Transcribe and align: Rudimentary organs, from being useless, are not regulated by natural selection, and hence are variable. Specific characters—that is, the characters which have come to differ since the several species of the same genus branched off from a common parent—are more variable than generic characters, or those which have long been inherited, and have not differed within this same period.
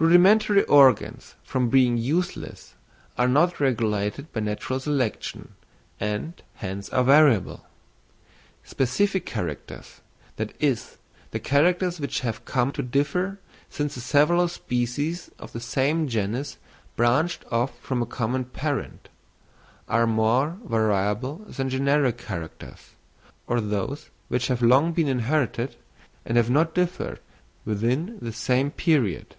Rudimentary 0.00 0.64
organs, 0.64 1.36
from 1.44 1.70
being 1.70 1.96
useless, 1.96 2.74
are 3.16 3.28
not 3.28 3.60
regulated 3.60 4.30
by 4.32 4.40
natural 4.40 4.80
selection, 4.80 5.54
and 6.00 6.42
hence 6.56 6.88
are 6.90 7.04
variable. 7.04 7.64
Specific 8.64 9.24
characters—that 9.24 10.52
is, 10.58 10.98
the 11.30 11.38
characters 11.38 12.00
which 12.00 12.20
have 12.20 12.44
come 12.44 12.72
to 12.72 12.82
differ 12.82 13.38
since 13.70 13.94
the 13.94 14.00
several 14.00 14.48
species 14.48 15.30
of 15.38 15.52
the 15.52 15.60
same 15.60 16.08
genus 16.08 16.58
branched 16.96 17.44
off 17.52 17.78
from 17.78 18.02
a 18.02 18.06
common 18.06 18.44
parent—are 18.46 20.06
more 20.08 20.58
variable 20.66 21.36
than 21.48 21.70
generic 21.70 22.18
characters, 22.18 22.90
or 23.46 23.60
those 23.60 24.10
which 24.28 24.48
have 24.48 24.60
long 24.60 24.92
been 24.92 25.06
inherited, 25.08 25.76
and 26.26 26.36
have 26.36 26.50
not 26.50 26.74
differed 26.74 27.20
within 27.64 28.18
this 28.20 28.36
same 28.36 28.72
period. 28.72 29.36